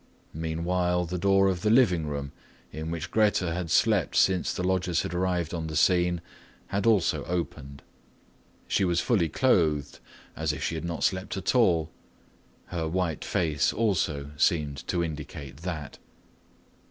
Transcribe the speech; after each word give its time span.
Meanwhile, 0.33 1.05
the 1.05 1.19
door 1.19 1.47
of 1.47 1.61
the 1.61 1.69
living 1.69 2.07
room, 2.07 2.31
in 2.71 2.89
which 2.89 3.11
Grete 3.11 3.37
had 3.45 3.69
slept 3.69 4.15
since 4.15 4.51
the 4.51 4.63
lodgers 4.63 5.03
had 5.03 5.13
arrived 5.13 5.53
on 5.53 5.67
the 5.67 5.75
scene, 5.75 6.21
had 6.69 6.87
also 6.87 7.23
opened. 7.25 7.83
She 8.67 8.83
was 8.83 8.99
fully 8.99 9.29
clothed, 9.29 9.99
as 10.35 10.53
if 10.53 10.63
she 10.63 10.73
had 10.73 10.85
not 10.85 11.03
slept 11.03 11.37
at 11.37 11.53
all; 11.53 11.91
her 12.69 12.87
white 12.87 13.23
face 13.23 13.71
also 13.71 14.31
seem 14.37 14.73
to 14.87 15.03
indicate 15.03 15.57
that. 15.57 15.99